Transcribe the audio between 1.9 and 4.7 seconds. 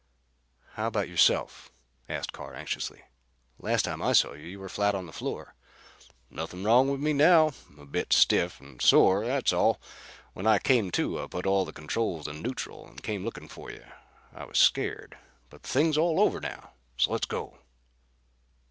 asked Carr anxiously. "Last time I saw you you were